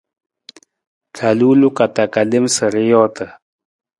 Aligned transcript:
Ra 1.17 1.29
luu 1.37 1.55
loko 1.61 1.85
ta 1.95 2.21
lem 2.29 2.45
sa 2.55 2.65
ra 2.73 2.81
joota. 2.89 3.25